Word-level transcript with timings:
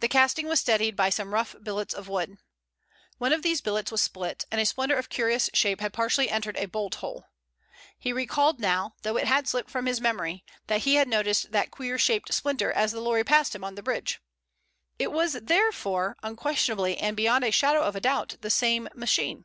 The 0.00 0.08
casting 0.08 0.48
was 0.48 0.58
steadied 0.58 0.96
by 0.96 1.08
some 1.08 1.32
rough 1.32 1.54
billets 1.62 1.94
of 1.94 2.08
wood. 2.08 2.36
One 3.18 3.32
of 3.32 3.42
these 3.42 3.60
billets 3.60 3.92
was 3.92 4.00
split, 4.00 4.44
and 4.50 4.60
a 4.60 4.66
splinter 4.66 4.96
of 4.96 5.08
curious 5.08 5.48
shape 5.54 5.80
had 5.80 5.92
partially 5.92 6.28
entered 6.28 6.56
a 6.56 6.66
bolt 6.66 6.96
hole. 6.96 7.26
He 7.96 8.12
recalled 8.12 8.58
now, 8.58 8.96
though 9.02 9.16
it 9.16 9.28
had 9.28 9.46
slipped 9.46 9.70
from 9.70 9.86
his 9.86 10.00
memory, 10.00 10.44
that 10.66 10.80
he 10.80 10.96
had 10.96 11.06
noticed 11.06 11.52
that 11.52 11.70
queer 11.70 11.96
shaped 11.96 12.34
splinter 12.34 12.72
as 12.72 12.90
the 12.90 13.00
lorry 13.00 13.22
passed 13.22 13.54
him 13.54 13.62
on 13.62 13.76
the 13.76 13.84
bridge. 13.84 14.20
It 14.98 15.12
was 15.12 15.34
therefore 15.34 16.16
unquestionably 16.24 16.98
and 16.98 17.16
beyond 17.16 17.44
a 17.44 17.52
shadow 17.52 17.82
of 17.84 18.02
doubt 18.02 18.38
the 18.40 18.50
same 18.50 18.88
machine. 18.96 19.44